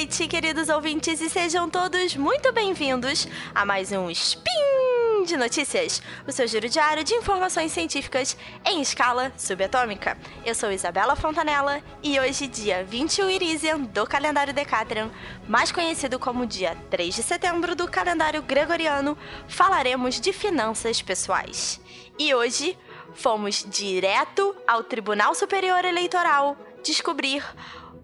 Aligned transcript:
Noite, 0.00 0.26
queridos 0.28 0.70
ouvintes, 0.70 1.20
e 1.20 1.28
sejam 1.28 1.68
todos 1.68 2.16
muito 2.16 2.50
bem-vindos 2.54 3.28
a 3.54 3.66
mais 3.66 3.92
um 3.92 4.08
Spin 4.08 5.24
de 5.26 5.36
Notícias, 5.36 6.00
o 6.26 6.32
seu 6.32 6.48
giro 6.48 6.70
diário 6.70 7.04
de 7.04 7.12
informações 7.12 7.70
científicas 7.70 8.34
em 8.64 8.80
escala 8.80 9.30
subatômica. 9.36 10.16
Eu 10.42 10.54
sou 10.54 10.72
Isabela 10.72 11.14
Fontanella 11.14 11.82
e 12.02 12.18
hoje, 12.18 12.46
dia 12.46 12.82
21 12.82 13.28
Irisian 13.28 13.80
do 13.80 14.06
calendário 14.06 14.54
Decatrian, 14.54 15.10
mais 15.46 15.70
conhecido 15.70 16.18
como 16.18 16.46
dia 16.46 16.74
3 16.88 17.16
de 17.16 17.22
setembro 17.22 17.76
do 17.76 17.86
calendário 17.86 18.40
gregoriano, 18.40 19.18
falaremos 19.48 20.18
de 20.18 20.32
finanças 20.32 21.02
pessoais. 21.02 21.78
E 22.18 22.34
hoje 22.34 22.74
fomos 23.12 23.66
direto 23.68 24.56
ao 24.66 24.82
Tribunal 24.82 25.34
Superior 25.34 25.84
Eleitoral 25.84 26.56
descobrir 26.82 27.44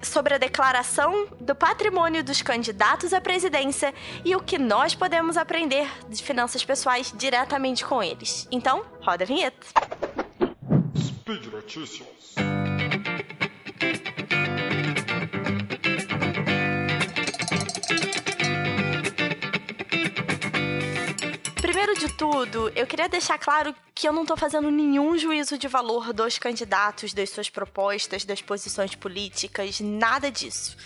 sobre 0.03 0.35
a 0.35 0.39
declaração 0.39 1.29
do 1.41 1.55
patrimônio 1.55 2.23
dos 2.23 2.43
candidatos 2.43 3.13
à 3.13 3.21
presidência 3.21 3.95
e 4.25 4.35
o 4.35 4.41
que 4.41 4.59
nós 4.59 4.95
podemos 4.95 5.37
aprender 5.37 5.89
de 6.09 6.23
finanças 6.23 6.65
pessoais 6.65 7.13
diretamente 7.17 7.85
com 7.85 8.03
eles. 8.03 8.47
Então, 8.51 8.85
roda 9.01 9.25
a 9.25 9.27
vinheta. 9.27 9.67
Speed 10.97 11.47
Notícias. 11.47 12.35
Tudo, 22.17 22.73
eu 22.75 22.87
queria 22.87 23.09
deixar 23.09 23.39
claro 23.39 23.75
que 23.95 24.09
eu 24.09 24.13
não 24.13 24.23
estou 24.23 24.37
fazendo 24.37 24.71
nenhum 24.71 25.19
juízo 25.19 25.59
de 25.59 25.69
valor 25.69 26.13
dos 26.13 26.39
candidatos, 26.39 27.13
das 27.13 27.31
suas 27.31 27.51
propostas, 27.51 28.25
das 28.25 28.41
posições 28.41 28.95
políticas, 28.95 29.81
nada 29.81 30.31
disso 30.31 30.77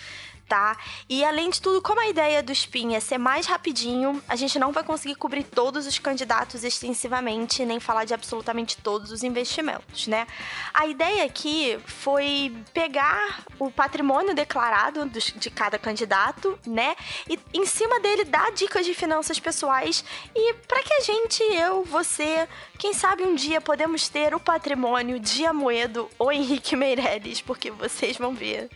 tá? 0.50 0.76
E 1.08 1.24
além 1.24 1.48
de 1.48 1.62
tudo, 1.62 1.80
como 1.80 2.00
a 2.00 2.08
ideia 2.08 2.42
do 2.42 2.50
Spin 2.50 2.96
é 2.96 3.00
ser 3.00 3.18
mais 3.18 3.46
rapidinho, 3.46 4.20
a 4.28 4.34
gente 4.34 4.58
não 4.58 4.72
vai 4.72 4.82
conseguir 4.82 5.14
cobrir 5.14 5.44
todos 5.44 5.86
os 5.86 5.96
candidatos 5.96 6.64
extensivamente, 6.64 7.64
nem 7.64 7.78
falar 7.78 8.04
de 8.04 8.12
absolutamente 8.12 8.76
todos 8.76 9.12
os 9.12 9.22
investimentos, 9.22 10.08
né? 10.08 10.26
A 10.74 10.88
ideia 10.88 11.24
aqui 11.24 11.78
foi 11.86 12.52
pegar 12.74 13.44
o 13.60 13.70
patrimônio 13.70 14.34
declarado 14.34 15.08
de 15.08 15.50
cada 15.50 15.78
candidato, 15.78 16.58
né? 16.66 16.96
E 17.28 17.38
em 17.54 17.64
cima 17.64 18.00
dele 18.00 18.24
dar 18.24 18.50
dicas 18.50 18.84
de 18.84 18.92
finanças 18.92 19.38
pessoais 19.38 20.04
e 20.34 20.54
para 20.66 20.82
que 20.82 20.94
a 20.94 21.00
gente, 21.00 21.44
eu, 21.44 21.84
você, 21.84 22.48
quem 22.76 22.92
sabe 22.92 23.22
um 23.22 23.36
dia 23.36 23.60
podemos 23.60 24.08
ter 24.08 24.34
o 24.34 24.40
patrimônio 24.40 25.20
de 25.20 25.46
Amoedo 25.46 26.10
ou 26.18 26.32
Henrique 26.32 26.74
Meirelles, 26.74 27.40
porque 27.40 27.70
vocês 27.70 28.16
vão 28.16 28.34
ver. 28.34 28.68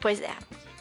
Pois 0.00 0.20
é. 0.20 0.34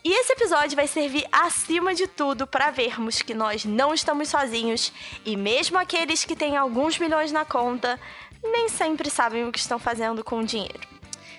E 0.03 0.13
esse 0.13 0.31
episódio 0.31 0.77
vai 0.77 0.87
servir 0.87 1.27
acima 1.31 1.93
de 1.93 2.07
tudo 2.07 2.47
para 2.47 2.71
vermos 2.71 3.21
que 3.21 3.33
nós 3.33 3.65
não 3.65 3.93
estamos 3.93 4.29
sozinhos 4.29 4.93
e 5.25 5.35
mesmo 5.35 5.77
aqueles 5.77 6.23
que 6.23 6.37
têm 6.37 6.55
alguns 6.55 6.97
milhões 6.97 7.31
na 7.31 7.43
conta 7.43 7.99
nem 8.41 8.69
sempre 8.69 9.09
sabem 9.09 9.45
o 9.45 9.51
que 9.51 9.59
estão 9.59 9.77
fazendo 9.77 10.23
com 10.23 10.39
o 10.39 10.45
dinheiro. 10.45 10.79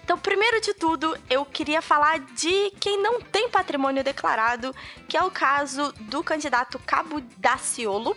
Então, 0.05 0.19
primeiro 0.19 0.61
de 0.61 0.75
tudo, 0.75 1.17
eu 1.31 1.45
queria 1.45 1.81
falar 1.81 2.19
de 2.19 2.73
quem 2.81 3.01
não 3.01 3.21
tem 3.21 3.49
patrimônio 3.49 4.03
declarado, 4.03 4.75
que 5.09 5.17
é 5.17 5.23
o 5.23 5.31
caso 5.31 5.93
do 6.01 6.23
candidato 6.23 6.81
Cabo 6.81 7.21
Daciolo, 7.39 8.17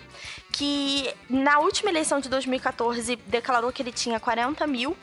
que 0.51 1.13
na 1.29 1.59
última 1.59 1.91
eleição 1.91 2.19
de 2.19 2.27
2014 2.29 3.15
declarou 3.27 3.71
que 3.71 3.81
ele 3.81 3.91
tinha 3.91 4.19
40 4.19 4.65
mil 4.65 4.97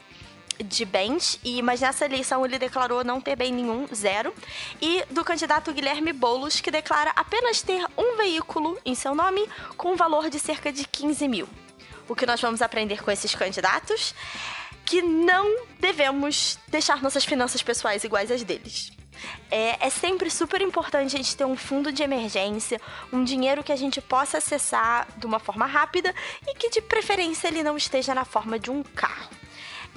de 0.62 0.84
bens, 0.84 1.38
e, 1.44 1.62
mas 1.62 1.80
nessa 1.80 2.04
eleição 2.04 2.44
ele 2.44 2.58
declarou 2.58 3.04
não 3.04 3.20
ter 3.20 3.36
bem 3.36 3.52
nenhum, 3.52 3.86
zero. 3.94 4.34
E 4.80 5.04
do 5.10 5.24
candidato 5.24 5.72
Guilherme 5.72 6.12
Boulos, 6.12 6.60
que 6.60 6.70
declara 6.70 7.12
apenas 7.16 7.62
ter 7.62 7.84
um 7.96 8.16
veículo 8.16 8.78
em 8.84 8.94
seu 8.94 9.14
nome 9.14 9.48
com 9.76 9.92
um 9.92 9.96
valor 9.96 10.28
de 10.28 10.38
cerca 10.38 10.72
de 10.72 10.86
15 10.86 11.28
mil. 11.28 11.48
O 12.08 12.14
que 12.14 12.26
nós 12.26 12.40
vamos 12.40 12.60
aprender 12.60 13.02
com 13.02 13.10
esses 13.10 13.34
candidatos? 13.34 14.14
Que 14.84 15.00
não 15.00 15.64
devemos 15.78 16.58
deixar 16.68 17.02
nossas 17.02 17.24
finanças 17.24 17.62
pessoais 17.62 18.02
iguais 18.02 18.30
às 18.30 18.42
deles. 18.42 18.90
É, 19.50 19.86
é, 19.86 19.90
sempre 19.90 20.30
super 20.30 20.60
importante 20.62 21.14
a 21.14 21.18
gente 21.18 21.36
ter 21.36 21.44
um 21.44 21.56
fundo 21.56 21.92
de 21.92 22.02
emergência, 22.02 22.80
um 23.12 23.22
dinheiro 23.22 23.62
que 23.62 23.72
a 23.72 23.76
gente 23.76 24.00
possa 24.00 24.38
acessar 24.38 25.06
de 25.16 25.26
uma 25.26 25.38
forma 25.38 25.66
rápida 25.66 26.14
e 26.46 26.54
que 26.54 26.70
de 26.70 26.80
preferência 26.80 27.48
ele 27.48 27.62
não 27.62 27.76
esteja 27.76 28.14
na 28.14 28.24
forma 28.24 28.58
de 28.58 28.70
um 28.70 28.82
carro. 28.82 29.39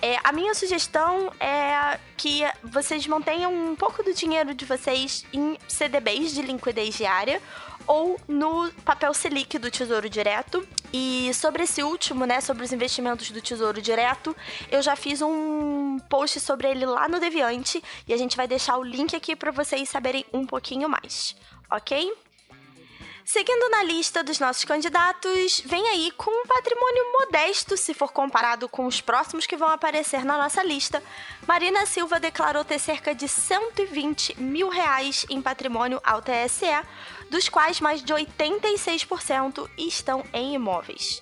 É, 0.05 0.17
a 0.21 0.33
minha 0.33 0.53
sugestão 0.53 1.31
é 1.39 1.97
que 2.17 2.43
vocês 2.61 3.07
mantenham 3.07 3.53
um 3.53 3.73
pouco 3.73 4.03
do 4.03 4.13
dinheiro 4.13 4.53
de 4.53 4.65
vocês 4.65 5.25
em 5.31 5.57
CDBs 5.65 6.33
de 6.33 6.41
liquidez 6.41 6.95
diária 6.95 7.41
ou 7.87 8.19
no 8.27 8.69
papel 8.83 9.13
Selic 9.13 9.57
do 9.57 9.71
Tesouro 9.71 10.09
Direto. 10.09 10.67
E 10.91 11.33
sobre 11.33 11.63
esse 11.63 11.81
último, 11.81 12.25
né, 12.25 12.41
sobre 12.41 12.65
os 12.65 12.73
investimentos 12.73 13.31
do 13.31 13.39
Tesouro 13.39 13.81
Direto, 13.81 14.35
eu 14.69 14.81
já 14.81 14.93
fiz 14.97 15.21
um 15.21 15.97
post 16.09 16.37
sobre 16.41 16.67
ele 16.67 16.85
lá 16.85 17.07
no 17.07 17.17
Deviante 17.17 17.81
e 18.05 18.13
a 18.13 18.17
gente 18.17 18.35
vai 18.35 18.45
deixar 18.45 18.75
o 18.75 18.83
link 18.83 19.15
aqui 19.15 19.37
para 19.37 19.51
vocês 19.51 19.87
saberem 19.87 20.25
um 20.33 20.45
pouquinho 20.45 20.89
mais, 20.89 21.33
ok? 21.71 22.13
Seguindo 23.25 23.69
na 23.69 23.83
lista 23.83 24.21
dos 24.21 24.37
nossos 24.37 24.65
candidatos, 24.65 25.61
vem 25.65 25.87
aí 25.87 26.11
com 26.11 26.29
um 26.29 26.45
patrimônio 26.45 27.11
modesto 27.19 27.77
se 27.77 27.93
for 27.93 28.11
comparado 28.11 28.67
com 28.67 28.85
os 28.85 28.99
próximos 28.99 29.47
que 29.47 29.55
vão 29.55 29.69
aparecer 29.69 30.25
na 30.25 30.37
nossa 30.37 30.61
lista. 30.61 31.01
Marina 31.47 31.85
Silva 31.85 32.19
declarou 32.19 32.65
ter 32.65 32.79
cerca 32.79 33.15
de 33.15 33.29
120 33.29 34.41
mil 34.41 34.67
reais 34.67 35.25
em 35.29 35.41
patrimônio 35.41 36.01
ao 36.03 36.21
TSE, 36.21 36.65
dos 37.33 37.49
quais 37.49 37.81
mais 37.81 38.03
de 38.03 38.13
86% 38.13 39.67
estão 39.75 40.23
em 40.31 40.53
imóveis. 40.53 41.19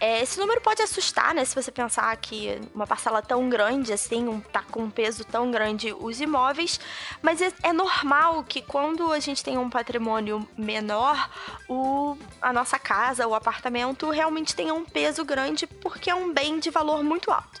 É, 0.00 0.22
esse 0.22 0.38
número 0.38 0.60
pode 0.60 0.80
assustar, 0.80 1.34
né? 1.34 1.44
Se 1.44 1.52
você 1.52 1.72
pensar 1.72 2.16
que 2.18 2.60
uma 2.72 2.86
parcela 2.86 3.20
tão 3.20 3.48
grande 3.48 3.92
assim, 3.92 4.28
um, 4.28 4.40
tá 4.40 4.62
com 4.70 4.84
um 4.84 4.90
peso 4.90 5.24
tão 5.24 5.50
grande 5.50 5.92
os 5.92 6.20
imóveis, 6.20 6.78
mas 7.20 7.42
é, 7.42 7.52
é 7.64 7.72
normal 7.72 8.44
que 8.44 8.62
quando 8.62 9.12
a 9.12 9.18
gente 9.18 9.42
tem 9.42 9.58
um 9.58 9.68
patrimônio 9.68 10.48
menor, 10.56 11.28
o, 11.68 12.16
a 12.40 12.52
nossa 12.52 12.78
casa, 12.78 13.26
o 13.26 13.34
apartamento 13.34 14.08
realmente 14.10 14.54
tenha 14.54 14.72
um 14.72 14.84
peso 14.84 15.24
grande 15.24 15.66
porque 15.66 16.08
é 16.08 16.14
um 16.14 16.32
bem 16.32 16.60
de 16.60 16.70
valor 16.70 17.02
muito 17.02 17.32
alto. 17.32 17.60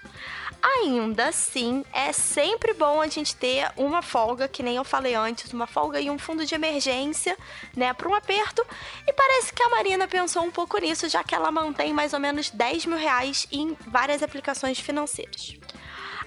Ainda 0.60 1.28
assim, 1.28 1.84
é 1.92 2.12
sempre 2.12 2.74
bom 2.74 3.00
a 3.00 3.06
gente 3.06 3.34
ter 3.36 3.70
uma 3.76 4.02
folga, 4.02 4.48
que 4.48 4.62
nem 4.62 4.74
eu 4.74 4.84
falei 4.84 5.14
antes, 5.14 5.52
uma 5.52 5.68
folga 5.68 6.00
e 6.00 6.10
um 6.10 6.18
fundo 6.18 6.44
de 6.44 6.54
emergência, 6.54 7.36
né, 7.76 7.87
para 7.94 8.08
um 8.08 8.14
aperto. 8.14 8.64
E 9.06 9.12
parece 9.12 9.52
que 9.52 9.62
a 9.62 9.68
Marina 9.68 10.06
pensou 10.06 10.42
um 10.42 10.50
pouco 10.50 10.78
nisso, 10.78 11.08
já 11.08 11.22
que 11.24 11.34
ela 11.34 11.50
mantém 11.50 11.92
mais 11.92 12.12
ou 12.12 12.20
menos 12.20 12.50
10 12.50 12.86
mil 12.86 12.98
reais 12.98 13.46
em 13.50 13.76
várias 13.86 14.22
aplicações 14.22 14.78
financeiras. 14.78 15.56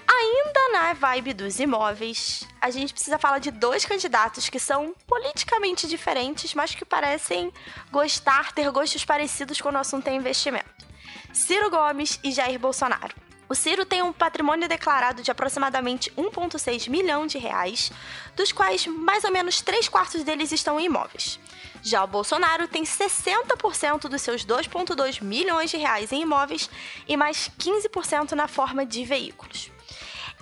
Ainda 0.06 0.68
na 0.72 0.92
vibe 0.92 1.32
dos 1.32 1.58
imóveis, 1.58 2.46
a 2.60 2.70
gente 2.70 2.92
precisa 2.92 3.18
falar 3.18 3.38
de 3.38 3.50
dois 3.50 3.84
candidatos 3.84 4.48
que 4.48 4.58
são 4.58 4.94
politicamente 5.06 5.86
diferentes, 5.88 6.54
mas 6.54 6.74
que 6.74 6.84
parecem 6.84 7.52
gostar, 7.90 8.52
ter 8.52 8.70
gostos 8.70 9.04
parecidos 9.04 9.60
quando 9.60 9.76
o 9.76 9.78
assunto 9.78 10.08
é 10.08 10.14
investimento. 10.14 10.86
Ciro 11.32 11.70
Gomes 11.70 12.20
e 12.22 12.30
Jair 12.30 12.58
Bolsonaro. 12.58 13.21
O 13.48 13.54
Ciro 13.54 13.84
tem 13.84 14.02
um 14.02 14.12
patrimônio 14.12 14.68
declarado 14.68 15.22
de 15.22 15.30
aproximadamente 15.30 16.10
1,6 16.12 16.88
milhão 16.88 17.26
de 17.26 17.38
reais, 17.38 17.92
dos 18.34 18.50
quais 18.50 18.86
mais 18.86 19.24
ou 19.24 19.30
menos 19.30 19.60
3 19.60 19.88
quartos 19.88 20.24
deles 20.24 20.52
estão 20.52 20.80
em 20.80 20.86
imóveis. 20.86 21.38
Já 21.82 22.04
o 22.04 22.06
Bolsonaro 22.06 22.68
tem 22.68 22.84
60% 22.84 24.08
dos 24.08 24.22
seus 24.22 24.44
2,2 24.44 25.22
milhões 25.22 25.70
de 25.70 25.76
reais 25.76 26.12
em 26.12 26.22
imóveis 26.22 26.70
e 27.06 27.16
mais 27.16 27.50
15% 27.58 28.32
na 28.32 28.48
forma 28.48 28.86
de 28.86 29.04
veículos. 29.04 29.70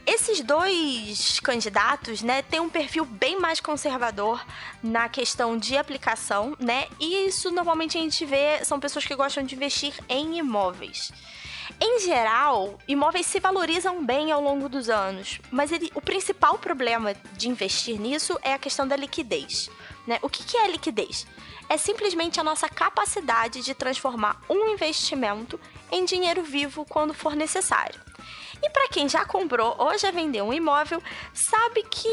Esses 0.06 0.40
dois 0.40 1.40
candidatos, 1.40 2.22
né, 2.22 2.42
têm 2.42 2.60
um 2.60 2.68
perfil 2.68 3.04
bem 3.04 3.38
mais 3.38 3.60
conservador 3.60 4.44
na 4.82 5.08
questão 5.08 5.58
de 5.58 5.76
aplicação, 5.76 6.56
né? 6.58 6.88
E 6.98 7.26
isso 7.26 7.50
normalmente 7.50 7.98
a 7.98 8.00
gente 8.00 8.24
vê 8.24 8.64
são 8.64 8.80
pessoas 8.80 9.04
que 9.04 9.14
gostam 9.14 9.44
de 9.44 9.54
investir 9.54 9.94
em 10.08 10.38
imóveis. 10.38 11.12
Em 11.78 12.00
geral, 12.00 12.78
imóveis 12.88 13.26
se 13.26 13.38
valorizam 13.38 14.04
bem 14.04 14.32
ao 14.32 14.40
longo 14.40 14.68
dos 14.68 14.88
anos, 14.88 15.40
mas 15.50 15.70
ele, 15.70 15.90
o 15.94 16.00
principal 16.00 16.58
problema 16.58 17.14
de 17.34 17.48
investir 17.48 18.00
nisso 18.00 18.38
é 18.42 18.54
a 18.54 18.58
questão 18.58 18.88
da 18.88 18.96
liquidez. 18.96 19.70
Né? 20.06 20.18
O 20.22 20.28
que, 20.28 20.42
que 20.42 20.56
é 20.56 20.66
liquidez? 20.68 21.26
É 21.68 21.76
simplesmente 21.76 22.40
a 22.40 22.44
nossa 22.44 22.68
capacidade 22.68 23.62
de 23.62 23.74
transformar 23.74 24.42
um 24.48 24.70
investimento 24.70 25.60
em 25.92 26.04
dinheiro 26.04 26.42
vivo 26.42 26.84
quando 26.84 27.14
for 27.14 27.36
necessário. 27.36 28.00
E 28.62 28.70
para 28.70 28.88
quem 28.88 29.08
já 29.08 29.24
comprou 29.24 29.74
ou 29.78 29.96
já 29.98 30.10
vendeu 30.10 30.44
um 30.44 30.52
imóvel, 30.52 31.02
sabe 31.32 31.82
que 31.84 32.08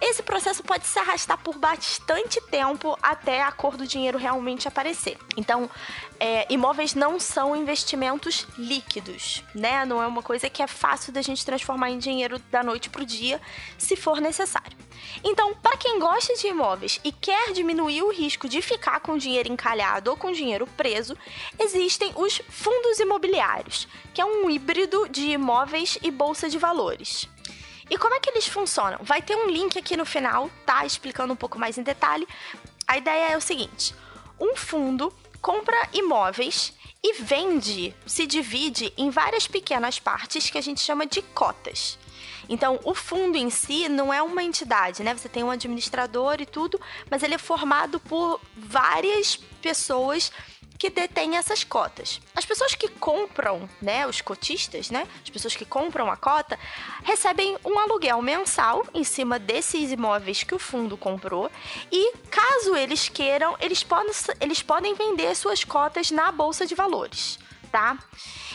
esse 0.00 0.22
processo 0.22 0.62
pode 0.62 0.86
se 0.86 0.98
arrastar 0.98 1.38
por 1.38 1.56
bastante 1.56 2.40
tempo 2.42 2.98
até 3.02 3.42
a 3.42 3.52
cor 3.52 3.76
do 3.76 3.86
dinheiro 3.86 4.18
realmente 4.18 4.68
aparecer. 4.68 5.16
Então, 5.36 5.70
é, 6.18 6.46
imóveis 6.52 6.94
não 6.94 7.20
são 7.20 7.54
investimentos 7.54 8.46
líquidos, 8.58 9.42
né? 9.54 9.84
Não 9.84 10.02
é 10.02 10.06
uma 10.06 10.22
coisa 10.22 10.48
que 10.50 10.62
é 10.62 10.66
fácil 10.66 11.12
da 11.12 11.22
gente 11.22 11.44
transformar 11.44 11.90
em 11.90 11.98
dinheiro 11.98 12.38
da 12.50 12.62
noite 12.62 12.90
pro 12.90 13.04
dia, 13.04 13.40
se 13.78 13.96
for 13.96 14.20
necessário. 14.20 14.76
Então, 15.22 15.54
para 15.54 15.76
quem 15.76 15.98
gosta 15.98 16.34
de 16.34 16.48
imóveis 16.48 17.00
e 17.04 17.12
quer 17.12 17.52
diminuir 17.52 18.02
o 18.02 18.10
risco 18.10 18.48
de 18.48 18.60
ficar 18.60 19.00
com 19.00 19.16
dinheiro 19.16 19.52
encalhado 19.52 20.10
ou 20.10 20.16
com 20.16 20.32
dinheiro 20.32 20.66
preso, 20.76 21.16
existem 21.58 22.12
os 22.16 22.40
fundos 22.48 22.98
imobiliários, 22.98 23.88
que 24.12 24.20
é 24.20 24.24
um 24.24 24.50
híbrido 24.50 25.08
de 25.08 25.32
imóveis 25.32 25.75
e 26.02 26.10
bolsa 26.10 26.48
de 26.48 26.58
valores. 26.58 27.28
E 27.88 27.96
como 27.96 28.14
é 28.14 28.20
que 28.20 28.30
eles 28.30 28.46
funcionam? 28.46 28.98
Vai 29.02 29.22
ter 29.22 29.36
um 29.36 29.48
link 29.48 29.78
aqui 29.78 29.96
no 29.96 30.04
final, 30.04 30.50
tá? 30.64 30.84
Explicando 30.84 31.32
um 31.32 31.36
pouco 31.36 31.58
mais 31.58 31.78
em 31.78 31.82
detalhe. 31.82 32.26
A 32.86 32.96
ideia 32.96 33.32
é 33.32 33.36
o 33.36 33.40
seguinte: 33.40 33.94
um 34.40 34.56
fundo 34.56 35.12
compra 35.40 35.76
imóveis 35.92 36.72
e 37.02 37.22
vende, 37.22 37.94
se 38.04 38.26
divide 38.26 38.92
em 38.96 39.10
várias 39.10 39.46
pequenas 39.46 39.98
partes 39.98 40.50
que 40.50 40.58
a 40.58 40.60
gente 40.60 40.80
chama 40.80 41.06
de 41.06 41.22
cotas. 41.22 41.98
Então, 42.48 42.80
o 42.84 42.94
fundo 42.94 43.36
em 43.36 43.50
si 43.50 43.88
não 43.88 44.12
é 44.12 44.22
uma 44.22 44.42
entidade, 44.42 45.02
né? 45.02 45.14
Você 45.14 45.28
tem 45.28 45.44
um 45.44 45.50
administrador 45.50 46.40
e 46.40 46.46
tudo, 46.46 46.80
mas 47.10 47.22
ele 47.22 47.34
é 47.34 47.38
formado 47.38 48.00
por 48.00 48.40
várias 48.56 49.36
pessoas 49.60 50.32
que 50.78 50.90
detêm 50.90 51.36
essas 51.36 51.64
cotas. 51.64 52.20
As 52.34 52.44
pessoas 52.44 52.74
que 52.74 52.88
compram, 52.88 53.68
né, 53.80 54.06
os 54.06 54.20
cotistas, 54.20 54.90
né, 54.90 55.06
as 55.22 55.30
pessoas 55.30 55.56
que 55.56 55.64
compram 55.64 56.10
a 56.10 56.16
cota, 56.16 56.58
recebem 57.02 57.56
um 57.64 57.78
aluguel 57.78 58.20
mensal 58.22 58.86
em 58.94 59.04
cima 59.04 59.38
desses 59.38 59.92
imóveis 59.92 60.42
que 60.42 60.54
o 60.54 60.58
fundo 60.58 60.96
comprou 60.96 61.50
e, 61.90 62.12
caso 62.30 62.76
eles 62.76 63.08
queiram, 63.08 63.56
eles 63.60 63.82
podem, 63.82 64.12
eles 64.40 64.62
podem 64.62 64.94
vender 64.94 65.34
suas 65.34 65.64
cotas 65.64 66.10
na 66.10 66.30
bolsa 66.30 66.66
de 66.66 66.74
valores, 66.74 67.38
tá? 67.76 67.98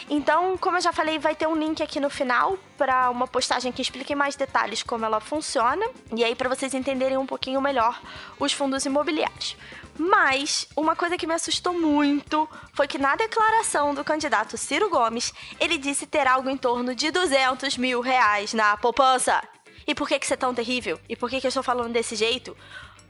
Então, 0.09 0.57
como 0.57 0.77
eu 0.77 0.81
já 0.81 0.91
falei, 0.91 1.19
vai 1.19 1.35
ter 1.35 1.47
um 1.47 1.55
link 1.55 1.83
aqui 1.83 1.99
no 1.99 2.09
final 2.09 2.57
para 2.75 3.11
uma 3.11 3.27
postagem 3.27 3.71
que 3.71 3.79
explique 3.79 4.15
mais 4.15 4.35
detalhes 4.35 4.81
como 4.81 5.05
ela 5.05 5.19
funciona 5.19 5.85
e 6.15 6.23
aí 6.23 6.33
para 6.33 6.49
vocês 6.49 6.73
entenderem 6.73 7.19
um 7.19 7.25
pouquinho 7.27 7.61
melhor 7.61 8.01
os 8.39 8.51
fundos 8.51 8.83
imobiliários. 8.83 9.55
Mas 9.99 10.67
uma 10.75 10.95
coisa 10.95 11.19
que 11.19 11.27
me 11.27 11.35
assustou 11.35 11.79
muito 11.79 12.49
foi 12.73 12.87
que 12.87 12.97
na 12.97 13.15
declaração 13.15 13.93
do 13.93 14.03
candidato 14.03 14.57
Ciro 14.57 14.89
Gomes, 14.89 15.31
ele 15.59 15.77
disse 15.77 16.07
ter 16.07 16.27
algo 16.27 16.49
em 16.49 16.57
torno 16.57 16.95
de 16.95 17.11
200 17.11 17.77
mil 17.77 18.01
reais 18.01 18.55
na 18.55 18.75
poupança. 18.75 19.39
E 19.85 19.93
por 19.93 20.07
que, 20.07 20.17
que 20.17 20.25
isso 20.25 20.33
é 20.33 20.37
tão 20.37 20.53
terrível? 20.53 20.99
E 21.07 21.15
por 21.15 21.29
que, 21.29 21.39
que 21.39 21.45
eu 21.45 21.49
estou 21.49 21.63
falando 21.63 21.93
desse 21.93 22.15
jeito? 22.15 22.57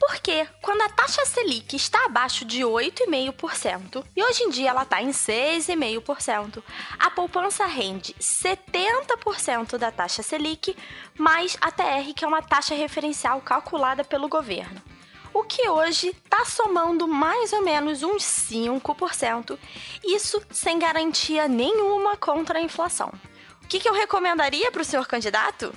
Porque 0.02 0.48
quando 0.64 0.82
a 0.82 0.90
taxa 0.90 1.24
Selic 1.28 1.76
está 1.76 2.06
abaixo 2.06 2.44
de 2.44 2.62
8,5%, 2.62 4.04
e 4.16 4.24
hoje 4.24 4.42
em 4.42 4.50
dia 4.50 4.72
ela 4.72 4.82
está 4.82 5.00
em 5.00 5.12
6,5%, 5.12 6.64
a 6.98 7.12
poupança 7.12 7.68
rende 7.68 8.16
70% 8.20 9.78
da 9.78 9.92
taxa 9.92 10.24
Selic 10.24 10.76
mais 11.16 11.56
a 11.62 11.72
TR, 11.72 12.16
que 12.16 12.26
é 12.26 12.28
uma 12.28 12.42
taxa 12.42 12.74
referencial 12.74 13.40
calculada 13.42 14.04
pelo 14.04 14.28
governo. 14.28 14.82
O 15.32 15.44
que 15.44 15.70
hoje 15.70 16.08
está 16.08 16.46
somando 16.46 17.08
mais 17.08 17.54
ou 17.54 17.62
menos 17.62 18.02
uns 18.02 18.24
5%, 18.24 19.56
isso 20.04 20.42
sem 20.50 20.80
garantia 20.80 21.48
nenhuma 21.48 22.18
contra 22.18 22.58
a 22.58 22.64
inflação. 22.64 23.14
O 23.64 23.68
que, 23.68 23.80
que 23.80 23.88
eu 23.88 23.94
recomendaria 23.94 24.72
para 24.72 24.82
o 24.82 24.86
senhor 24.86 25.06
candidato? 25.08 25.72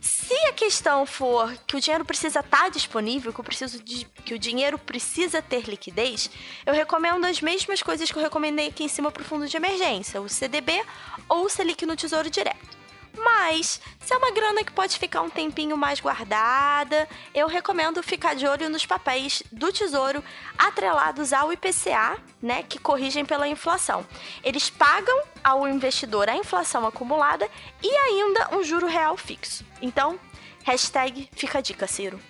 Se 0.00 0.34
a 0.46 0.52
questão 0.52 1.04
for 1.04 1.54
que 1.66 1.76
o 1.76 1.80
dinheiro 1.80 2.04
precisa 2.04 2.40
estar 2.40 2.62
tá 2.62 2.68
disponível, 2.68 3.32
que, 3.32 3.40
eu 3.40 3.44
preciso 3.44 3.82
de, 3.82 4.06
que 4.24 4.32
o 4.32 4.38
dinheiro 4.38 4.78
precisa 4.78 5.42
ter 5.42 5.68
liquidez, 5.68 6.30
eu 6.64 6.72
recomendo 6.72 7.24
as 7.26 7.40
mesmas 7.42 7.82
coisas 7.82 8.10
que 8.10 8.16
eu 8.16 8.22
recomendei 8.22 8.68
aqui 8.68 8.84
em 8.84 8.88
cima 8.88 9.10
para 9.10 9.22
o 9.22 9.24
fundo 9.24 9.46
de 9.46 9.56
emergência, 9.56 10.20
o 10.20 10.28
CDB 10.28 10.82
ou 11.28 11.44
o 11.44 11.48
Selic 11.50 11.84
no 11.84 11.96
Tesouro 11.96 12.30
Direto. 12.30 12.79
Mas, 13.16 13.80
se 14.00 14.14
é 14.14 14.16
uma 14.16 14.30
grana 14.30 14.64
que 14.64 14.72
pode 14.72 14.98
ficar 14.98 15.22
um 15.22 15.30
tempinho 15.30 15.76
mais 15.76 16.00
guardada, 16.00 17.08
eu 17.34 17.46
recomendo 17.46 18.02
ficar 18.02 18.34
de 18.34 18.46
olho 18.46 18.68
nos 18.68 18.86
papéis 18.86 19.42
do 19.50 19.72
Tesouro 19.72 20.22
atrelados 20.58 21.32
ao 21.32 21.52
IPCA, 21.52 22.18
né, 22.40 22.62
que 22.62 22.78
corrigem 22.78 23.24
pela 23.24 23.48
inflação. 23.48 24.06
Eles 24.42 24.70
pagam 24.70 25.22
ao 25.42 25.66
investidor 25.68 26.28
a 26.28 26.36
inflação 26.36 26.86
acumulada 26.86 27.48
e 27.82 27.88
ainda 27.88 28.56
um 28.56 28.62
juro 28.62 28.86
real 28.86 29.16
fixo. 29.16 29.64
Então, 29.82 30.18
hashtag 30.64 31.28
fica 31.32 31.58
a 31.58 31.60
dica, 31.60 31.86
Ciro. 31.86 32.20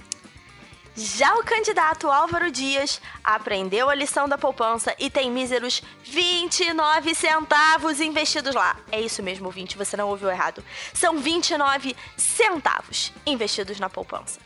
Já 0.96 1.34
o 1.36 1.44
candidato 1.44 2.10
Álvaro 2.10 2.50
Dias 2.50 3.00
aprendeu 3.22 3.88
a 3.88 3.94
lição 3.94 4.28
da 4.28 4.36
poupança 4.36 4.94
e 4.98 5.08
tem 5.08 5.30
míseros 5.30 5.82
29 6.02 7.14
centavos 7.14 8.00
investidos 8.00 8.54
lá. 8.54 8.76
É 8.90 9.00
isso 9.00 9.22
mesmo, 9.22 9.50
20, 9.50 9.78
você 9.78 9.96
não 9.96 10.08
ouviu 10.08 10.30
errado. 10.30 10.64
São 10.92 11.18
29 11.18 11.96
centavos 12.16 13.12
investidos 13.24 13.78
na 13.78 13.88
poupança. 13.88 14.40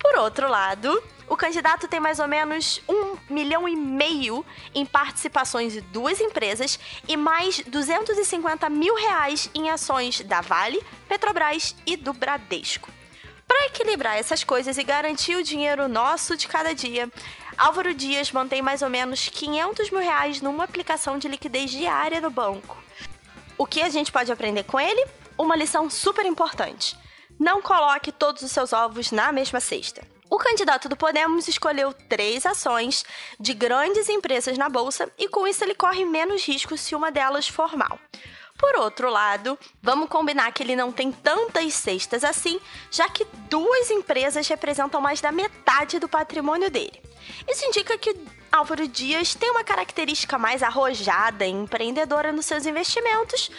Por 0.00 0.16
outro 0.16 0.48
lado, 0.48 1.02
o 1.28 1.36
candidato 1.36 1.86
tem 1.86 2.00
mais 2.00 2.18
ou 2.18 2.26
menos 2.26 2.80
um 2.88 3.16
milhão 3.28 3.68
e 3.68 3.76
meio 3.76 4.44
em 4.74 4.86
participações 4.86 5.74
de 5.74 5.82
duas 5.82 6.18
empresas 6.18 6.80
e 7.06 7.16
mais 7.16 7.60
250 7.60 8.70
mil 8.70 8.94
reais 8.94 9.50
em 9.54 9.68
ações 9.68 10.22
da 10.22 10.40
Vale, 10.40 10.82
Petrobras 11.06 11.76
e 11.86 11.96
do 11.96 12.14
Bradesco. 12.14 12.99
Para 13.50 13.66
equilibrar 13.66 14.16
essas 14.16 14.44
coisas 14.44 14.78
e 14.78 14.84
garantir 14.84 15.34
o 15.34 15.42
dinheiro 15.42 15.88
nosso 15.88 16.36
de 16.36 16.46
cada 16.46 16.72
dia, 16.72 17.10
Álvaro 17.58 17.92
Dias 17.92 18.30
mantém 18.30 18.62
mais 18.62 18.80
ou 18.80 18.88
menos 18.88 19.28
500 19.28 19.90
mil 19.90 20.00
reais 20.00 20.40
numa 20.40 20.62
aplicação 20.62 21.18
de 21.18 21.26
liquidez 21.26 21.68
diária 21.68 22.20
no 22.20 22.30
banco. 22.30 22.80
O 23.58 23.66
que 23.66 23.82
a 23.82 23.88
gente 23.88 24.12
pode 24.12 24.30
aprender 24.30 24.62
com 24.62 24.78
ele? 24.78 25.04
Uma 25.36 25.56
lição 25.56 25.90
super 25.90 26.24
importante. 26.24 26.96
Não 27.40 27.60
coloque 27.60 28.12
todos 28.12 28.42
os 28.42 28.52
seus 28.52 28.72
ovos 28.72 29.10
na 29.10 29.32
mesma 29.32 29.58
cesta. 29.58 30.00
O 30.30 30.38
candidato 30.38 30.88
do 30.88 30.96
Podemos 30.96 31.48
escolheu 31.48 31.92
três 31.92 32.46
ações 32.46 33.04
de 33.40 33.52
grandes 33.52 34.08
empresas 34.08 34.56
na 34.56 34.68
bolsa 34.68 35.10
e 35.18 35.26
com 35.26 35.44
isso 35.44 35.64
ele 35.64 35.74
corre 35.74 36.04
menos 36.04 36.44
risco 36.44 36.76
se 36.76 36.94
uma 36.94 37.10
delas 37.10 37.48
for 37.48 37.76
mal. 37.76 37.98
Por 38.60 38.76
outro 38.76 39.08
lado, 39.08 39.58
vamos 39.82 40.10
combinar 40.10 40.52
que 40.52 40.62
ele 40.62 40.76
não 40.76 40.92
tem 40.92 41.10
tantas 41.10 41.72
cestas 41.72 42.22
assim, 42.22 42.60
já 42.90 43.08
que 43.08 43.26
duas 43.48 43.90
empresas 43.90 44.46
representam 44.46 45.00
mais 45.00 45.18
da 45.18 45.32
metade 45.32 45.98
do 45.98 46.06
patrimônio 46.06 46.70
dele. 46.70 47.00
Isso 47.48 47.64
indica 47.66 47.96
que 47.98 48.16
Álvaro 48.50 48.86
Dias 48.86 49.34
tem 49.34 49.50
uma 49.50 49.64
característica 49.64 50.38
mais 50.38 50.62
arrojada 50.62 51.46
e 51.46 51.50
empreendedora 51.50 52.32
nos 52.32 52.46
seus 52.46 52.66
investimentos, 52.66 53.50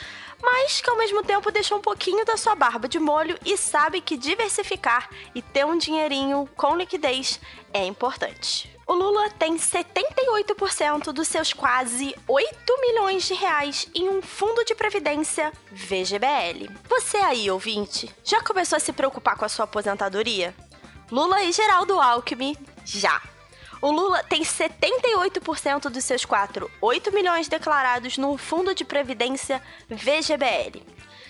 mas 0.42 0.82
que 0.82 0.90
ao 0.90 0.98
mesmo 0.98 1.24
tempo 1.24 1.52
deixa 1.52 1.76
um 1.76 1.82
pouquinho 1.82 2.26
da 2.26 2.38
sua 2.38 2.56
barba 2.56 2.88
de 2.88 3.00
molho 3.00 3.38
e 3.46 3.58
sabe 3.58 4.02
que 4.02 4.18
diversificar 4.18 5.10
e 5.34 5.42
ter 5.42 5.66
um 5.66 5.78
dinheirinho 5.78 6.50
com 6.56 6.76
liquidez 6.76 7.40
é 7.74 7.86
importante 7.86 8.72
o 8.92 8.94
Lula 8.94 9.30
tem 9.30 9.56
78% 9.56 11.14
dos 11.14 11.26
seus 11.30 11.54
quase 11.54 12.14
8 12.28 12.82
milhões 12.82 13.24
de 13.24 13.34
reais 13.34 13.88
em 13.96 14.10
um 14.10 14.22
fundo 14.22 14.66
de 14.66 14.76
previdência 14.76 15.50
VGBL. 15.72 16.70
Você 16.90 17.16
aí, 17.16 17.50
ouvinte, 17.50 18.14
já 18.22 18.44
começou 18.44 18.76
a 18.76 18.82
se 18.82 18.92
preocupar 18.92 19.38
com 19.38 19.46
a 19.46 19.50
sua 19.50 19.64
aposentadoria? 19.64 20.54
Lula 21.10 21.42
e 21.42 21.54
Geraldo 21.54 22.02
Alckmin, 22.02 22.58
já. 22.84 23.22
O 23.82 23.90
Lula 23.90 24.24
tem 24.24 24.44
78% 24.44 25.90
dos 25.90 26.04
seus 26.04 26.24
4, 26.24 26.70
8 26.80 27.12
milhões 27.12 27.48
declarados 27.48 28.16
no 28.16 28.38
fundo 28.38 28.76
de 28.76 28.86
previdência 28.86 29.60
VGBL. 29.90 30.84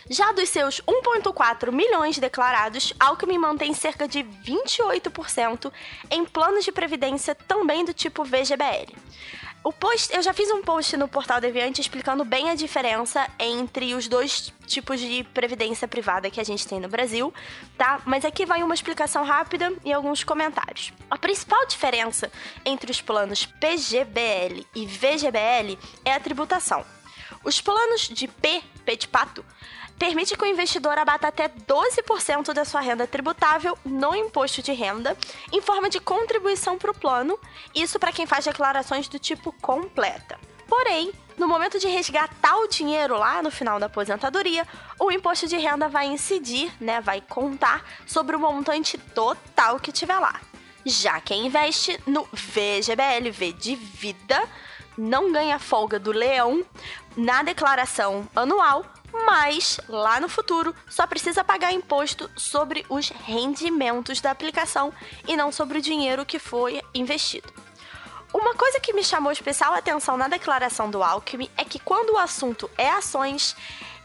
Já 0.10 0.34
dos 0.34 0.50
seus 0.50 0.82
1,4 0.82 1.72
milhões 1.72 2.18
declarados, 2.18 2.94
Alckmin 3.00 3.38
mantém 3.38 3.74
cerca 3.74 4.06
de 4.06 4.20
28% 4.20 5.72
em 6.10 6.26
planos 6.26 6.66
de 6.66 6.74
previdência 6.74 7.34
também 7.34 7.86
do 7.86 7.94
tipo 7.94 8.26
VGBL. 8.26 8.94
O 9.64 9.72
post, 9.72 10.12
eu 10.12 10.24
já 10.24 10.34
fiz 10.34 10.50
um 10.50 10.64
post 10.64 10.98
no 10.98 11.08
Portal 11.08 11.40
Deviante 11.40 11.82
explicando 11.82 12.26
bem 12.26 12.50
a 12.50 12.56
diferença 12.56 13.30
entre 13.38 13.94
os 13.94 14.08
dois 14.08 14.52
tipos 14.66 15.00
de 15.00 15.24
previdência 15.24 15.88
privada 15.88 16.32
que 16.32 16.42
a 16.42 16.44
gente 16.44 16.68
tem 16.68 16.80
no 16.80 16.90
Brasil, 16.90 17.32
tá? 17.78 18.02
Mas 18.04 18.26
aqui 18.26 18.44
vai 18.44 18.64
uma 18.64 18.74
explicação 18.74 19.24
rápida 19.24 19.72
e 19.86 19.94
alguns 19.94 20.24
comentários. 20.24 20.92
A 21.12 21.16
principal 21.16 21.64
diferença 21.68 22.32
entre 22.66 22.90
os 22.90 23.02
planos 23.02 23.46
PGBL 23.46 24.66
e 24.74 24.88
VGBL 24.88 25.78
é 26.04 26.14
a 26.14 26.20
tributação. 26.20 26.84
Os 27.44 27.62
planos 27.62 28.10
de 28.10 28.28
P, 28.28 28.64
P 28.84 28.96
de 28.96 29.08
pato, 29.08 29.46
permite 30.02 30.36
que 30.36 30.44
o 30.44 30.48
investidor 30.48 30.98
abata 30.98 31.28
até 31.28 31.48
12% 31.48 32.54
da 32.54 32.66
sua 32.66 32.82
renda 32.82 33.06
tributável 33.06 33.78
no 33.86 34.16
imposto 34.16 34.60
de 34.60 34.72
renda, 34.72 35.16
em 35.52 35.62
forma 35.62 35.92
de 35.92 36.00
contribuição 36.00 36.76
para 36.76 36.90
o 36.90 36.94
plano, 36.96 37.38
isso 37.76 38.00
para 38.00 38.12
quem 38.12 38.26
faz 38.26 38.46
declarações 38.46 39.08
do 39.08 39.20
tipo 39.20 39.52
completa. 39.62 40.40
Porém, 40.68 41.12
no 41.38 41.48
momento 41.48 41.78
de 41.78 41.88
resgatar 41.88 42.58
o 42.58 42.68
dinheiro 42.68 43.16
lá 43.16 43.44
no 43.44 43.52
final 43.52 43.80
da 43.80 43.86
aposentadoria, 43.86 44.68
o 45.00 45.12
imposto 45.12 45.48
de 45.48 45.58
renda 45.58 45.88
vai 45.88 46.08
incidir, 46.08 46.74
né, 46.82 47.00
vai 47.00 47.22
contar 47.22 47.86
sobre 48.08 48.36
o 48.36 48.40
montante 48.40 48.98
total 48.98 49.80
que 49.80 49.92
tiver 49.92 50.18
lá. 50.18 50.42
Já 50.84 51.22
quem 51.22 51.46
investe 51.46 52.00
no 52.08 52.28
VGBL, 52.34 53.30
V 53.30 53.54
de 53.54 53.76
vida, 53.76 54.50
não 54.98 55.32
ganha 55.32 55.60
folga 55.60 56.00
do 56.00 56.12
leão 56.12 56.66
na 57.16 57.44
declaração 57.44 58.28
anual, 58.36 58.84
mas 59.26 59.80
lá 59.88 60.20
no 60.20 60.30
futuro 60.30 60.76
só 60.88 61.06
precisa 61.08 61.44
pagar 61.44 61.72
imposto 61.72 62.30
sobre 62.36 62.86
os 62.90 63.10
rendimentos 63.10 64.22
da 64.22 64.32
aplicação 64.32 64.94
e 65.28 65.36
não 65.36 65.52
sobre 65.52 65.78
o 65.78 65.82
dinheiro 65.82 66.26
que 66.26 66.40
foi 66.40 66.82
investido. 66.94 67.52
Uma 68.34 68.54
coisa 68.54 68.80
que 68.80 68.94
me 68.94 69.04
chamou 69.04 69.32
especial 69.32 69.74
atenção 69.74 70.16
na 70.16 70.30
declaração 70.30 70.90
do 70.90 71.04
Alckmin 71.04 71.50
é 71.58 71.66
que 71.66 71.80
quando 71.80 72.12
o 72.12 72.18
assunto 72.18 72.70
é 72.78 72.90
ações, 72.90 73.56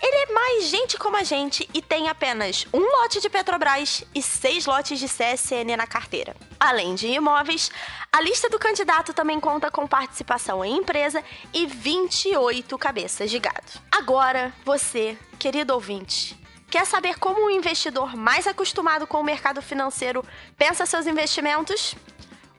ele 0.03 0.17
é 0.17 0.33
mais 0.33 0.65
gente 0.69 0.99
como 0.99 1.17
a 1.17 1.23
gente 1.23 1.69
e 1.73 1.81
tem 1.81 2.09
apenas 2.09 2.67
um 2.73 2.81
lote 2.81 3.21
de 3.21 3.29
Petrobras 3.29 4.05
e 4.15 4.23
seis 4.23 4.67
lotes 4.67 4.99
de 4.99 5.07
CSN 5.07 5.77
na 5.77 5.87
carteira. 5.87 6.37
Além 6.61 6.95
de 6.95 7.07
imóveis, 7.09 7.71
a 8.13 8.21
lista 8.21 8.49
do 8.49 8.59
candidato 8.59 9.15
também 9.15 9.41
conta 9.41 9.71
com 9.71 9.87
participação 9.87 10.65
em 10.65 10.77
empresa 10.77 11.23
e 11.53 11.67
28 11.67 12.77
cabeças 12.79 13.31
de 13.31 13.39
gado. 13.39 13.81
Agora, 13.91 14.53
você, 14.65 15.17
querido 15.39 15.75
ouvinte, 15.75 16.39
quer 16.71 16.87
saber 16.87 17.19
como 17.19 17.47
o 17.47 17.51
investidor 17.51 18.17
mais 18.17 18.47
acostumado 18.47 19.07
com 19.07 19.21
o 19.21 19.25
mercado 19.25 19.63
financeiro 19.63 20.25
pensa 20.57 20.87
seus 20.87 21.07
investimentos? 21.07 21.95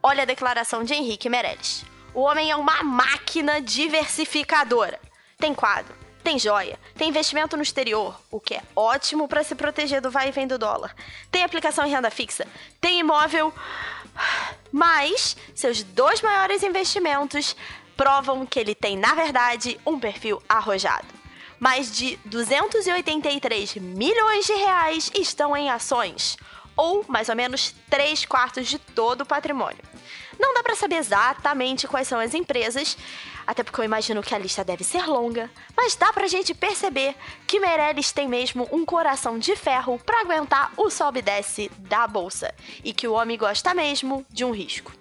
Olha 0.01 0.23
a 0.23 0.25
declaração 0.25 0.83
de 0.83 0.93
Henrique 0.93 1.29
Meirelles. 1.29 1.85
O 2.13 2.21
homem 2.21 2.49
é 2.49 2.55
uma 2.55 2.83
máquina 2.83 3.61
diversificadora. 3.61 4.99
Tem 5.37 5.53
quadro, 5.53 5.93
tem 6.27 6.37
joia, 6.37 6.77
tem 6.97 7.07
investimento 7.07 7.55
no 7.55 7.63
exterior, 7.63 8.19
o 8.29 8.37
que 8.37 8.53
é 8.53 8.61
ótimo 8.75 9.29
para 9.29 9.45
se 9.45 9.55
proteger 9.55 10.01
do 10.01 10.11
vai 10.11 10.27
e 10.27 10.31
vem 10.31 10.45
do 10.45 10.57
dólar. 10.57 10.93
Tem 11.31 11.41
aplicação 11.41 11.85
em 11.85 11.89
renda 11.89 12.11
fixa, 12.11 12.45
tem 12.81 12.99
imóvel. 12.99 13.53
Mas 14.69 15.37
seus 15.55 15.83
dois 15.83 16.21
maiores 16.21 16.63
investimentos 16.63 17.55
provam 17.95 18.45
que 18.45 18.59
ele 18.59 18.75
tem, 18.75 18.97
na 18.97 19.13
verdade, 19.13 19.79
um 19.85 19.97
perfil 19.97 20.43
arrojado. 20.49 21.07
Mais 21.61 21.95
de 21.95 22.19
283 22.25 23.75
milhões 23.75 24.45
de 24.45 24.53
reais 24.53 25.09
estão 25.15 25.55
em 25.55 25.69
ações, 25.69 26.35
ou 26.75 27.05
mais 27.07 27.29
ou 27.29 27.37
menos 27.37 27.73
3 27.89 28.25
quartos 28.25 28.67
de 28.67 28.77
todo 28.77 29.21
o 29.21 29.25
patrimônio. 29.25 29.79
Não 30.39 30.53
dá 30.53 30.61
para 30.61 30.75
saber 30.75 30.95
exatamente 30.95 31.87
quais 31.87 32.07
são 32.07 32.19
as 32.19 32.33
empresas, 32.33 32.97
até 33.45 33.63
porque 33.63 33.79
eu 33.79 33.85
imagino 33.85 34.21
que 34.21 34.35
a 34.35 34.37
lista 34.37 34.63
deve 34.63 34.83
ser 34.83 35.05
longa, 35.05 35.49
mas 35.75 35.95
dá 35.95 36.11
pra 36.13 36.27
gente 36.27 36.53
perceber 36.53 37.15
que 37.45 37.59
Meirelles 37.59 38.11
tem 38.11 38.27
mesmo 38.27 38.67
um 38.71 38.85
coração 38.85 39.39
de 39.39 39.55
ferro 39.55 39.99
para 40.05 40.21
aguentar 40.21 40.71
o 40.77 40.89
sobe 40.89 41.19
e 41.19 41.21
desce 41.21 41.71
da 41.79 42.07
bolsa 42.07 42.53
e 42.83 42.93
que 42.93 43.07
o 43.07 43.13
homem 43.13 43.37
gosta 43.37 43.73
mesmo 43.73 44.25
de 44.29 44.43
um 44.43 44.51
risco. 44.51 44.91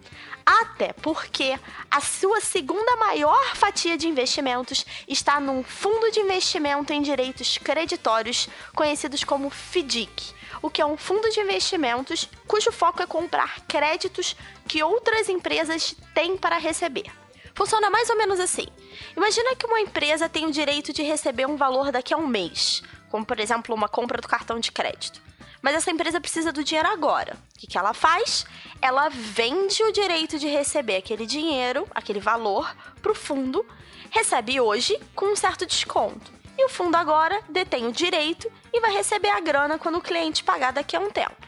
Até 0.47 0.93
porque 0.93 1.59
a 1.91 2.01
sua 2.01 2.41
segunda 2.41 2.95
maior 2.95 3.57
fatia 3.57 3.99
de 3.99 4.07
investimentos 4.07 4.87
está 5.09 5.41
num 5.41 5.65
fundo 5.65 6.09
de 6.13 6.21
investimento 6.21 6.93
em 6.93 7.03
direitos 7.03 7.59
creditórios, 7.59 8.49
conhecidos 8.73 9.25
como 9.25 9.51
FDIC, 9.51 10.36
o 10.63 10.71
que 10.71 10.81
é 10.81 10.87
um 10.87 10.97
fundo 10.97 11.29
de 11.31 11.41
investimentos 11.41 12.29
cujo 12.47 12.73
foco 12.73 13.03
é 13.03 13.07
comprar 13.07 13.61
créditos 13.63 14.37
que 14.67 14.83
outras 14.83 15.29
empresas 15.29 15.95
têm 16.15 16.37
para 16.37 16.59
receber. 16.59 17.11
Funciona 17.55 17.89
mais 17.89 18.11
ou 18.11 18.19
menos 18.19 18.39
assim. 18.39 18.67
Imagina 19.17 19.57
que 19.57 19.67
uma 19.67 19.81
empresa 19.81 20.29
tem 20.29 20.47
o 20.47 20.53
direito 20.53 20.93
de 20.93 21.03
receber 21.03 21.47
um 21.47 21.57
valor 21.57 21.91
daqui 21.91 22.13
a 22.13 22.17
um 22.17 22.27
mês, 22.27 22.83
como 23.11 23.25
por 23.25 23.41
exemplo 23.41 23.75
uma 23.75 23.89
compra 23.89 24.21
do 24.21 24.29
cartão 24.29 24.61
de 24.61 24.71
crédito. 24.71 25.23
Mas 25.63 25.75
essa 25.75 25.91
empresa 25.91 26.21
precisa 26.21 26.53
do 26.53 26.63
dinheiro 26.63 26.89
agora. 26.89 27.35
O 27.35 27.59
que, 27.59 27.77
ela 27.77 27.95
faz? 27.95 28.45
Ela 28.81 29.09
vende 29.09 29.83
o 29.83 29.91
direito 29.91 30.39
de 30.39 30.47
receber 30.47 30.97
aquele 30.97 31.27
dinheiro, 31.27 31.89
aquele 31.95 32.21
valor, 32.21 32.77
para 33.01 33.13
o 33.13 33.15
fundo, 33.15 33.67
recebe 34.11 34.61
hoje 34.61 34.99
com 35.15 35.33
um 35.33 35.37
certo 35.37 35.67
desconto. 35.67 36.31
E 36.59 36.65
o 36.65 36.69
fundo 36.69 36.97
agora 36.97 37.41
detém 37.49 37.87
o 37.87 37.93
direito 37.93 38.51
e 38.73 38.81
vai 38.81 38.93
receber 38.93 39.29
a 39.29 39.41
grana 39.41 39.79
quando 39.79 39.99
o 39.99 40.03
cliente 40.03 40.43
pagar 40.43 40.73
daqui 40.73 40.97
a 40.97 41.01
um 41.01 41.11
tempo. 41.11 41.47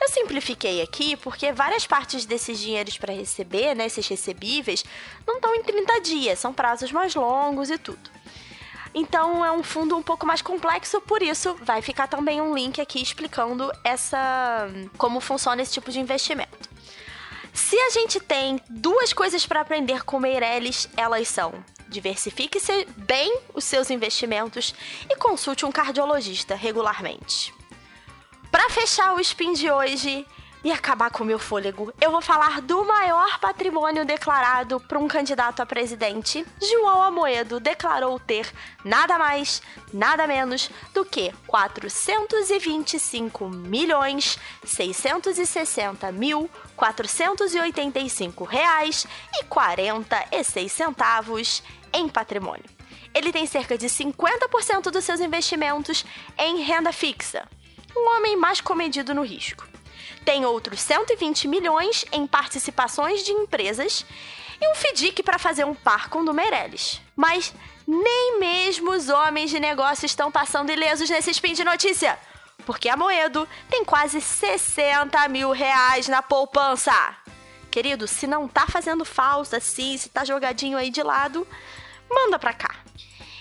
Eu 0.00 0.08
simplifiquei 0.08 0.80
aqui 0.80 1.14
porque 1.16 1.52
várias 1.52 1.86
partes 1.86 2.24
desses 2.24 2.58
dinheiros 2.58 2.96
para 2.96 3.12
receber, 3.12 3.74
né, 3.74 3.84
esses 3.84 4.08
recebíveis, 4.08 4.82
não 5.26 5.36
estão 5.36 5.54
em 5.54 5.62
30 5.62 6.00
dias, 6.00 6.38
são 6.38 6.54
prazos 6.54 6.90
mais 6.90 7.14
longos 7.14 7.68
e 7.68 7.76
tudo. 7.76 8.10
Então 8.94 9.44
é 9.44 9.52
um 9.52 9.62
fundo 9.62 9.96
um 9.96 10.02
pouco 10.02 10.26
mais 10.26 10.40
complexo, 10.40 11.00
por 11.02 11.22
isso 11.22 11.54
vai 11.62 11.82
ficar 11.82 12.08
também 12.08 12.40
um 12.40 12.54
link 12.54 12.80
aqui 12.80 13.00
explicando 13.00 13.70
essa 13.84 14.68
como 14.96 15.20
funciona 15.20 15.62
esse 15.62 15.72
tipo 15.72 15.90
de 15.90 16.00
investimento. 16.00 16.70
Se 17.52 17.78
a 17.78 17.90
gente 17.90 18.18
tem 18.18 18.60
duas 18.68 19.12
coisas 19.12 19.46
para 19.46 19.60
aprender 19.60 20.02
com 20.04 20.18
Meirelles, 20.18 20.88
elas 20.96 21.28
são 21.28 21.52
Diversifique 21.90 22.60
bem 22.96 23.40
os 23.52 23.64
seus 23.64 23.90
investimentos 23.90 24.72
e 25.10 25.16
consulte 25.16 25.66
um 25.66 25.72
cardiologista 25.72 26.54
regularmente. 26.54 27.52
Para 28.50 28.70
fechar 28.70 29.14
o 29.14 29.20
spin 29.20 29.52
de 29.52 29.68
hoje 29.70 30.24
e 30.62 30.70
acabar 30.70 31.10
com 31.10 31.22
o 31.22 31.26
meu 31.26 31.38
fôlego, 31.38 31.92
eu 32.00 32.10
vou 32.10 32.20
falar 32.20 32.60
do 32.60 32.84
maior 32.84 33.38
patrimônio 33.38 34.04
declarado 34.04 34.78
para 34.80 34.98
um 34.98 35.08
candidato 35.08 35.60
a 35.60 35.66
presidente. 35.66 36.44
João 36.60 37.02
Amoedo 37.02 37.58
declarou 37.58 38.18
ter 38.18 38.50
nada 38.84 39.18
mais, 39.18 39.62
nada 39.92 40.26
menos 40.26 40.70
do 40.92 41.04
que 41.04 41.32
425 41.46 43.48
milhões 43.48 44.38
660 44.64 46.12
mil 46.12 46.50
485 46.76 48.44
reais 48.44 49.06
e 49.34 49.44
46 49.44 50.72
centavos 50.72 51.62
em 51.92 52.08
patrimônio. 52.08 52.64
Ele 53.12 53.32
tem 53.32 53.46
cerca 53.46 53.76
de 53.76 53.86
50% 53.86 54.90
dos 54.90 55.04
seus 55.04 55.20
investimentos 55.20 56.04
em 56.38 56.62
renda 56.62 56.92
fixa. 56.92 57.46
Um 57.96 58.16
homem 58.16 58.36
mais 58.36 58.60
comedido 58.60 59.12
no 59.12 59.22
risco. 59.22 59.69
Tem 60.30 60.46
outros 60.46 60.80
120 60.82 61.48
milhões 61.48 62.04
em 62.12 62.24
participações 62.24 63.24
de 63.24 63.32
empresas 63.32 64.06
e 64.60 64.68
um 64.68 64.76
FDIC 64.76 65.24
para 65.24 65.40
fazer 65.40 65.64
um 65.64 65.74
par 65.74 66.08
com 66.08 66.20
o 66.20 66.32
Meirelles. 66.32 67.00
Mas 67.16 67.52
nem 67.84 68.38
mesmo 68.38 68.92
os 68.92 69.08
homens 69.08 69.50
de 69.50 69.58
negócio 69.58 70.06
estão 70.06 70.30
passando 70.30 70.70
ilesos 70.70 71.10
nesse 71.10 71.32
spin 71.32 71.52
de 71.52 71.64
notícia. 71.64 72.16
Porque 72.64 72.88
a 72.88 72.96
Moedo 72.96 73.48
tem 73.68 73.84
quase 73.84 74.20
60 74.20 75.26
mil 75.26 75.50
reais 75.50 76.06
na 76.06 76.22
poupança. 76.22 76.94
Querido, 77.68 78.06
se 78.06 78.28
não 78.28 78.46
tá 78.46 78.68
fazendo 78.68 79.04
falta 79.04 79.56
assim, 79.56 79.96
se 79.96 80.10
tá 80.10 80.24
jogadinho 80.24 80.78
aí 80.78 80.90
de 80.90 81.02
lado, 81.02 81.44
manda 82.08 82.38
pra 82.38 82.52
cá. 82.52 82.76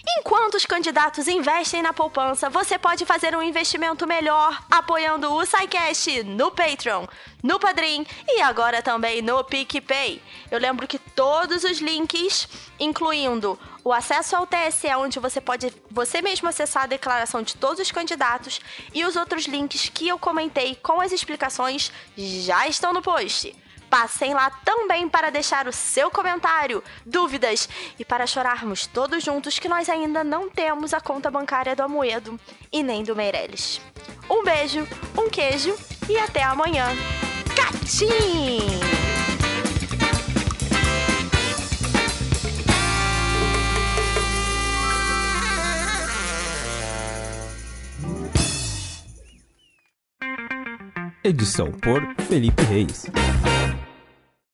Enquanto 0.07 0.55
os 0.55 0.65
candidatos 0.65 1.27
investem 1.27 1.81
na 1.81 1.91
poupança, 1.91 2.49
você 2.49 2.77
pode 2.77 3.05
fazer 3.05 3.35
um 3.35 3.43
investimento 3.43 4.07
melhor 4.07 4.63
apoiando 4.71 5.31
o 5.33 5.45
SciCast 5.45 6.23
no 6.23 6.51
Patreon, 6.51 7.05
no 7.43 7.59
Padrim 7.59 8.05
e 8.27 8.41
agora 8.41 8.81
também 8.81 9.21
no 9.21 9.43
PicPay. 9.43 10.21
Eu 10.49 10.59
lembro 10.59 10.87
que 10.87 10.97
todos 10.97 11.63
os 11.63 11.79
links, 11.79 12.47
incluindo 12.79 13.59
o 13.83 13.91
acesso 13.91 14.35
ao 14.35 14.47
TSE, 14.47 14.87
onde 14.95 15.19
você 15.19 15.41
pode 15.41 15.73
você 15.91 16.21
mesmo 16.21 16.47
acessar 16.47 16.83
a 16.83 16.87
declaração 16.87 17.41
de 17.41 17.55
todos 17.55 17.79
os 17.79 17.91
candidatos 17.91 18.61
e 18.93 19.03
os 19.03 19.15
outros 19.15 19.45
links 19.45 19.89
que 19.89 20.07
eu 20.07 20.17
comentei 20.17 20.75
com 20.75 21.01
as 21.01 21.11
explicações 21.11 21.91
já 22.15 22.67
estão 22.67 22.93
no 22.93 23.01
post. 23.01 23.55
Passem 23.89 24.33
lá 24.33 24.51
também 24.63 25.09
para 25.09 25.31
deixar 25.31 25.67
o 25.67 25.73
seu 25.73 26.11
comentário, 26.11 26.83
dúvidas 27.05 27.67
e 27.97 28.05
para 28.05 28.27
chorarmos 28.27 28.85
todos 28.85 29.23
juntos 29.23 29.57
que 29.57 29.67
nós 29.67 29.89
ainda 29.89 30.23
não 30.23 30.49
temos 30.49 30.93
a 30.93 31.01
conta 31.01 31.31
bancária 31.31 31.75
do 31.75 31.81
Amoedo 31.81 32.39
e 32.71 32.83
nem 32.83 33.03
do 33.03 33.15
Meirelles. 33.15 33.81
Um 34.29 34.43
beijo, 34.43 34.87
um 35.17 35.29
queijo 35.29 35.75
e 36.07 36.17
até 36.17 36.43
amanhã. 36.43 36.87
Catim! 37.55 38.59
Edição 51.23 51.71
por 51.71 52.01
Felipe 52.27 52.63
Reis. 52.63 53.05